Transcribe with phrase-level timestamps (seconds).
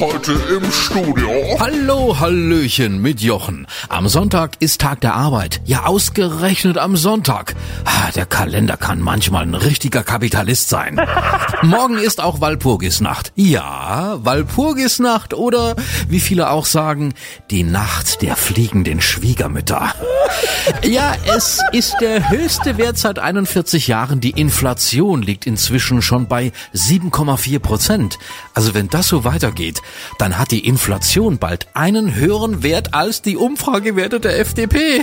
[0.00, 1.28] Heute im Studio.
[1.58, 3.66] Hallo, Hallöchen mit Jochen.
[3.90, 5.60] Am Sonntag ist Tag der Arbeit.
[5.66, 7.54] Ja, ausgerechnet am Sonntag.
[7.84, 10.98] Ah, Der Kalender kann manchmal ein richtiger Kapitalist sein.
[11.62, 13.32] Morgen ist auch Walpurgisnacht.
[13.34, 15.76] Ja, Walpurgisnacht oder,
[16.08, 17.12] wie viele auch sagen,
[17.50, 19.94] die Nacht der fliegenden Schwiegermütter.
[20.82, 24.20] Ja, es ist der höchste Wert seit 41 Jahren.
[24.20, 28.18] Die Inflation liegt inzwischen schon bei 7,4 Prozent.
[28.54, 29.82] Also wenn das so weitergeht,
[30.18, 35.02] dann hat die Inflation bald einen höheren Wert als die Umfragewerte der FDP.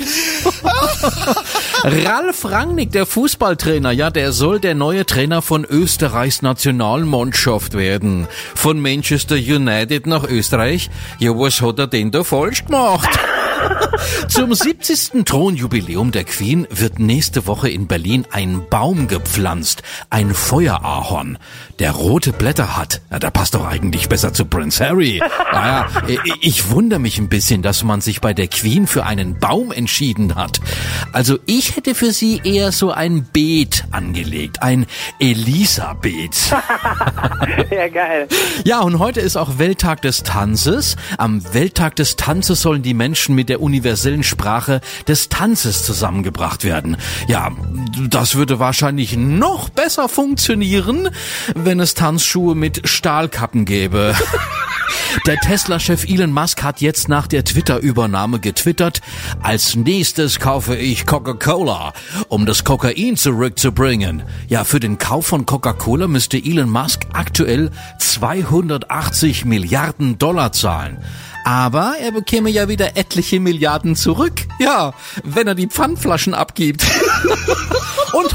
[1.84, 8.28] Ralf Rangnick, der Fußballtrainer, ja, der soll der neue Trainer von Österreichs Nationalmannschaft werden.
[8.56, 10.90] Von Manchester United nach Österreich.
[11.20, 13.10] Ja, was hat er denn da falsch gemacht?
[14.28, 15.26] Zum 70.
[15.26, 19.84] Thronjubiläum der Queen wird nächste Woche in Berlin ein Baum gepflanzt.
[20.10, 21.38] Ein Feuerahorn,
[21.80, 23.02] der rote Blätter hat.
[23.12, 25.22] Ja, da passt doch eigentlich besser zu Prince Harry.
[25.52, 25.88] Naja,
[26.42, 30.36] ich wundere mich ein bisschen, dass man sich bei der Queen für einen Baum entschieden
[30.36, 30.60] hat.
[31.14, 34.62] Also ich hätte für sie eher so ein Beet angelegt.
[34.62, 34.86] Ein
[35.20, 36.38] Elisabeth.
[37.72, 38.28] Ja, geil.
[38.64, 40.96] Ja, und heute ist auch Welttag des Tanzes.
[41.18, 46.98] Am Welttag des Tanzes sollen die Menschen mit der universellen Sprache des Tanzes zusammengebracht werden.
[47.28, 47.52] Ja,
[48.10, 51.10] das würde wahrscheinlich noch besser funktionieren,
[51.56, 54.16] wenn es Tanzschuhe mit Stahlkappen gäbe.
[55.26, 59.02] Der Tesla-Chef Elon Musk hat jetzt nach der Twitter-Übernahme getwittert,
[59.42, 61.94] als nächstes kaufe ich Coca-Cola,
[62.28, 64.24] um das Kokain zurückzubringen.
[64.48, 70.98] Ja, für den Kauf von Coca-Cola müsste Elon Musk aktuell 280 Milliarden Dollar zahlen.
[71.44, 74.48] Aber er bekäme ja wieder etliche Milliarden zurück.
[74.60, 74.94] Ja,
[75.24, 76.86] wenn er die Pfandflaschen abgibt.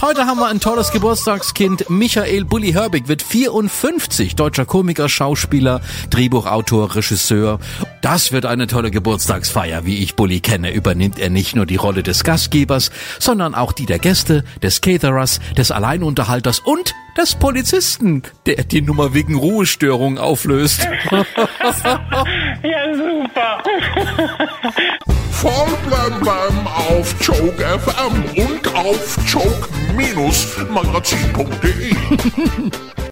[0.03, 1.89] Heute haben wir ein tolles Geburtstagskind.
[1.89, 4.35] Michael Bulli Herbig wird 54.
[4.35, 7.61] Deutscher Komiker, Schauspieler, Drehbuchautor, Regisseur.
[8.01, 9.87] Das wird eine tolle Geburtstagsfeier.
[9.87, 13.87] Wie ich Bulli kenne, übernimmt er nicht nur die Rolle des Gastgebers, sondern auch die
[13.87, 20.89] der Gäste, des Caterers, des Alleinunterhalters und des Polizisten, der die Nummer wegen Ruhestörung auflöst.
[22.63, 23.63] Ja, super.
[25.31, 25.53] Voll
[25.85, 29.19] blem blem auf Joke FM und auf
[30.23, 32.71] Plus, magasinet.de